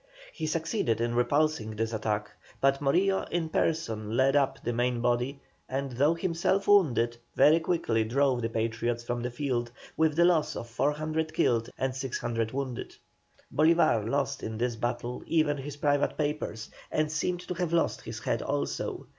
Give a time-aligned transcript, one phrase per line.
[0.33, 5.39] He succeeded in repulsing this attack, but Morillo, in person, led up the main body,
[5.69, 10.55] and though himself wounded, very quickly drove the Patriots from the field, with the loss
[10.55, 12.95] of 400 killed and 600 wounded.
[13.55, 18.21] Bolívar lost in this battle even his private papers, and seemed to have lost his
[18.21, 19.05] head also.